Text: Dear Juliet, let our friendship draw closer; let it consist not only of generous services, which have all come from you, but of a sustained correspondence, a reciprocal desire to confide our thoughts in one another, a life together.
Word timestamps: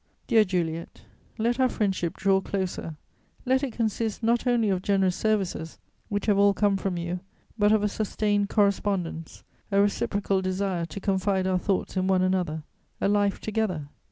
Dear 0.25 0.43
Juliet, 0.43 1.03
let 1.37 1.59
our 1.59 1.69
friendship 1.69 2.17
draw 2.17 2.41
closer; 2.41 2.95
let 3.45 3.61
it 3.61 3.73
consist 3.73 4.23
not 4.23 4.47
only 4.47 4.71
of 4.71 4.81
generous 4.81 5.15
services, 5.15 5.77
which 6.09 6.25
have 6.25 6.39
all 6.39 6.55
come 6.55 6.75
from 6.75 6.97
you, 6.97 7.19
but 7.55 7.71
of 7.71 7.83
a 7.83 7.87
sustained 7.87 8.49
correspondence, 8.49 9.43
a 9.71 9.79
reciprocal 9.79 10.41
desire 10.41 10.87
to 10.87 10.99
confide 10.99 11.45
our 11.45 11.59
thoughts 11.59 11.97
in 11.97 12.07
one 12.07 12.23
another, 12.23 12.63
a 12.99 13.07
life 13.07 13.39
together. 13.39 13.89